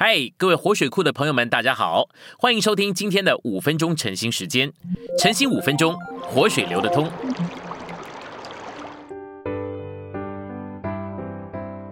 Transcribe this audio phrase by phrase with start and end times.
[0.00, 2.08] 嗨，各位活水库的朋友们，大家好，
[2.38, 4.72] 欢迎收听今天的五分钟晨兴时间。
[5.18, 7.10] 晨兴五分钟，活水流得通。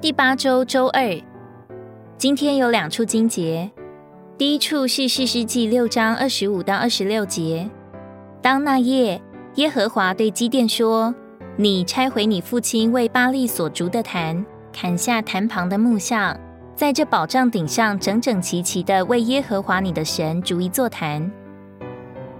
[0.01, 1.21] 第八周周二，
[2.17, 3.73] 今天有两处经节。
[4.38, 7.69] 第一处是四世纪六章二十五到二十六节。
[8.41, 9.21] 当那夜，
[9.57, 11.13] 耶和华对基甸说
[11.59, 16.38] ：“你拆毁你父亲为巴利所筑的坛，砍下坛旁的木像。”
[16.77, 21.33] 在这宝藏顶上整整齐齐的为耶和华你的神逐一座坛。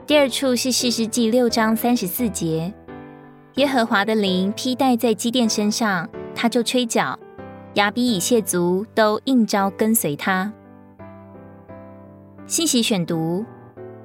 [0.06, 2.70] 第二处是四世纪六章三十四节，
[3.54, 7.18] 耶和华的灵披戴在基甸身上，他就吹角，
[7.74, 10.52] 亚比以谢族都应召跟随他。
[12.46, 13.42] 信息选读：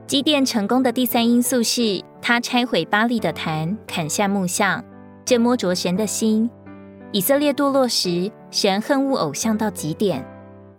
[0.08, 4.82] 基甸成功的第三因素是他拆毁巴利的坛，砍下木像，
[5.26, 6.50] 这摸着神的心。
[7.14, 10.26] 以色列堕落时，神恨恶偶像到极点。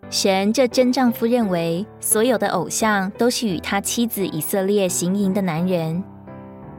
[0.08, 6.02] 神这真丈夫认为，所有的偶像都是与他妻子以色列行淫的男人。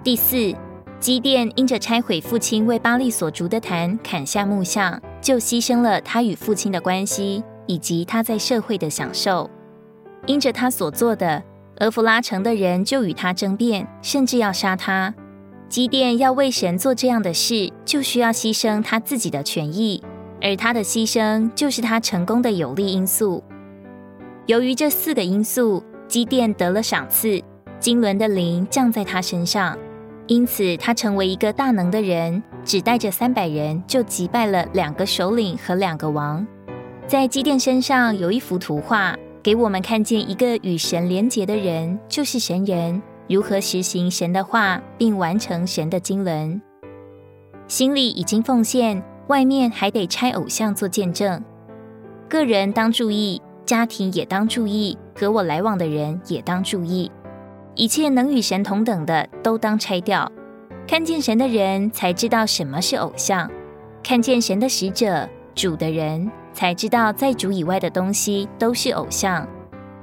[0.03, 0.55] 第四，
[0.99, 9.47] 基甸因着拆毁父亲为巴利所筑的坛，砍下木像，就牺牲了他与父亲的关系，以及他在社会的享受。
[10.25, 11.43] 因着他所做的，
[11.77, 15.13] 俄弗拉城的人就与他争辩，甚至要杀他。
[15.73, 20.03] 基甸要为神做这样的事，就需要牺牲他自己的权益，
[20.39, 23.43] 而他的牺牲就是他成功的有利因素。
[24.45, 27.41] 由于这四个因素，基甸得了赏赐，
[27.79, 29.75] 金轮的灵降在他身上，
[30.27, 36.45] 因此他成为一个大能的人，只带着三百人就击败了两个首领和两个王。
[37.07, 43.01] 在基甸身上有一幅图画，给我们看见一个与神连结的人，就是神人。
[43.27, 46.61] 如何实行神的话，并完成神的经纶？
[47.67, 51.44] 心里已经奉献，外面还得拆偶像做见证。
[52.27, 57.09] 个人当注意，家庭也当注意，和我来往的人也当注意。
[57.75, 60.29] 一切能与神同等的，都当拆掉。
[60.85, 63.47] 看见神的人才知道什么是偶像；
[64.03, 69.47] 看见神的使者、主的人才知道，在主以外的东西都是偶像。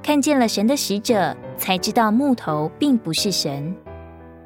[0.03, 1.37] 看见了神的使者。
[1.61, 3.77] 才知道木头并不是神。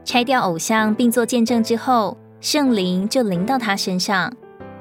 [0.04, 4.34] 拆掉偶像并做见证之后，圣灵就临到他身上。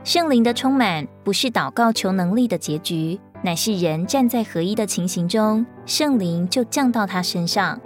[0.03, 7.79] 圣灵的充满不是祷告求能力的结局，乃是人站在合一的情形中，圣灵就降到他身上，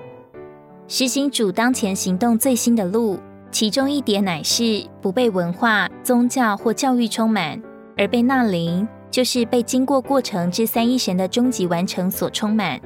[0.87, 3.19] 实行主当前行动最新的路。
[3.51, 7.61] 其中一点乃是不被文化、宗教或教育充满，
[7.97, 12.79] 而被那灵，就是被经过过程之三一神的终极完成所充满。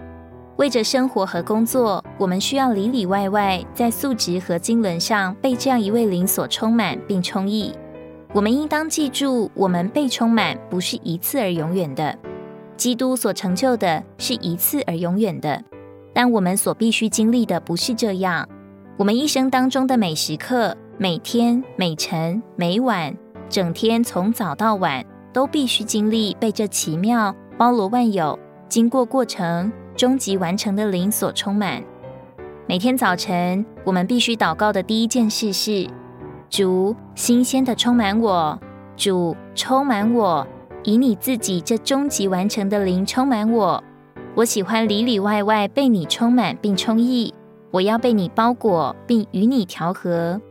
[0.56, 7.75] 为着生活和工作，我们需要里里外外在素质和经纶上被这样一位灵所充满并充溢。
[8.31, 12.18] 我们应当记住，我们被充满不是一次而永远的，
[12.78, 15.62] 基督所成就的是一次而永远的。
[16.14, 18.47] 但我们所必须经历的不是这样。
[18.96, 23.14] 我们一生当中的每时刻、每天、每晨、每晚，
[23.50, 28.38] 整天从早到晚，都必须经历被这奇妙、包罗万有、
[28.68, 29.72] 经过过程。
[29.94, 31.84] 终极完成的灵所充满。
[32.66, 35.86] 每天早晨，我们必须祷告的第一件事是：
[36.50, 38.58] 主，新鲜的充满我；
[38.96, 40.47] 主，充满我，
[40.84, 43.84] 以你自己这终极完成的灵充满我。
[44.34, 47.31] 我喜欢里里外外被你充满并充溢。
[47.70, 50.41] 我要被你包裹，并与你调和。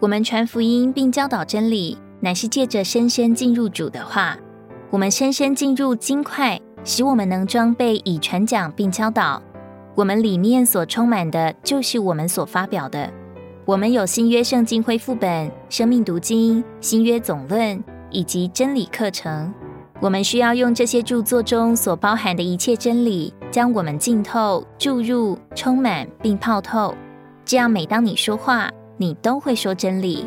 [0.00, 4.36] 我们传福音并教导真理，乃是借着深深进入主的话。
[4.90, 6.60] 我们深深进入金块。
[6.82, 9.42] 使我们能装备以传讲并教导，
[9.94, 13.12] 我们里面所充满的，就是我们所发表的。
[13.66, 19.52] 我们有新约圣经恢复本、生命读经、新约总论以及真理课程。
[20.00, 26.94] 我们需要用这些著作中所包含的一切真理，将我们浸透、注入、充满并泡透。
[27.44, 30.26] 这样，每当你说话，你都会说真理。